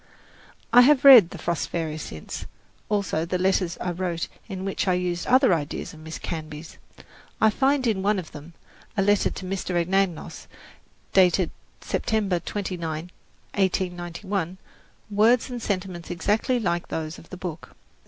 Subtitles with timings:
[0.73, 2.47] I have read "The Frost Fairies" since,
[2.89, 6.79] also the letters I wrote in which I used other ideas of Miss Canby's.
[7.39, 8.53] I find in one of them,
[8.97, 9.75] a letter to Mr.
[9.79, 10.47] Anagnos,
[11.13, 11.51] dated
[11.81, 13.11] September 29,
[13.53, 14.57] 1891,
[15.11, 17.75] words and sentiments exactly like those of the book.